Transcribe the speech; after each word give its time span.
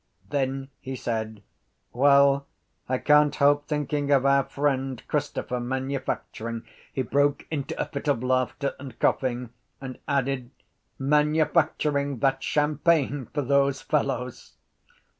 Then 0.31 0.69
he 0.79 0.95
said: 0.95 1.43
—Well, 1.93 2.47
I 2.89 2.97
can’t 2.97 3.35
help 3.35 3.67
thinking 3.67 4.09
of 4.09 4.25
our 4.25 4.45
friend 4.45 4.99
Christopher 5.07 5.59
manufacturing... 5.59 6.63
He 6.91 7.03
broke 7.03 7.45
into 7.51 7.79
a 7.79 7.85
fit 7.85 8.07
of 8.07 8.23
laughter 8.23 8.73
and 8.79 8.97
coughing 8.97 9.51
and 9.79 9.99
added: 10.07 10.49
—...manufacturing 10.97 12.17
that 12.17 12.41
champagne 12.41 13.27
for 13.27 13.43
those 13.43 13.83
fellows. 13.83 14.53